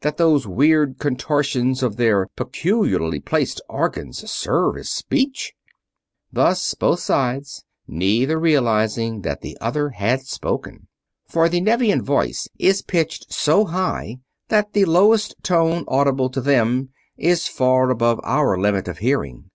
[0.00, 5.52] That those weird contortions of their peculiarly placed organs serve as speech?"
[6.32, 10.88] Thus both sides, neither realizing that the other had spoken.
[11.28, 16.88] For the Nevian voice is pitched so high that the lowest note audible to them
[17.18, 19.50] is far above our limit of hearing.